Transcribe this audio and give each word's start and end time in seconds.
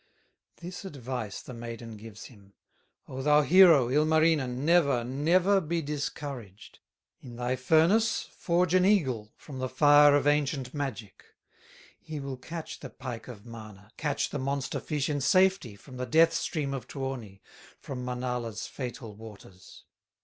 This 0.55 0.83
advice 0.83 1.43
the 1.43 1.53
maiden 1.53 1.95
gives 1.95 2.25
him: 2.25 2.55
"O 3.07 3.21
thou 3.21 3.43
hero, 3.43 3.89
Ilmarinen, 3.91 4.65
Never, 4.65 5.03
never 5.03 5.61
be 5.61 5.79
discouraged: 5.83 6.79
In 7.19 7.35
thy 7.35 7.55
furnace, 7.55 8.23
forge 8.23 8.73
an 8.73 8.83
eagle, 8.83 9.31
From 9.37 9.59
the 9.59 9.69
fire 9.69 10.15
of 10.15 10.25
ancient 10.25 10.73
magic; 10.73 11.23
He 11.99 12.19
will 12.19 12.37
catch 12.37 12.79
the 12.79 12.89
pike 12.89 13.27
of 13.27 13.45
Mana, 13.45 13.91
Catch 13.95 14.31
the 14.31 14.39
monster 14.39 14.79
fish 14.79 15.07
in 15.07 15.21
safety, 15.21 15.75
From 15.75 15.97
the 15.97 16.07
death 16.07 16.33
stream 16.33 16.73
of 16.73 16.87
Tuoni, 16.87 17.39
From 17.79 18.03
Manala's 18.03 18.65
fatal 18.65 19.15
waters." 19.15 19.83